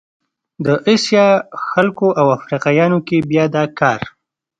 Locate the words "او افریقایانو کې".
2.19-3.17